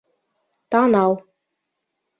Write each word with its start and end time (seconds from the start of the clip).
Танау 0.71 1.15